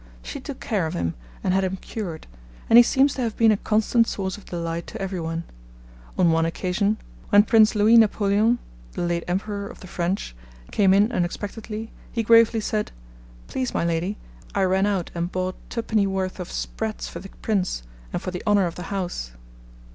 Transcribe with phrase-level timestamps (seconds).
[0.23, 1.13] She took care of him,
[1.43, 2.25] and had him cured,
[2.71, 5.43] and he seems to have been a constant source of delight to every one.
[6.17, 6.97] On one occasion,
[7.29, 8.57] 'when Prince Louis Napoleon
[8.93, 10.35] (the late Emperor of the French)
[10.71, 12.91] came in unexpectedly, he gravely said:
[13.45, 14.17] "Please, my Lady,
[14.55, 18.41] I ran out and bought twopenny worth of sprats for the Prince, and for the
[18.47, 19.33] honour of the house."'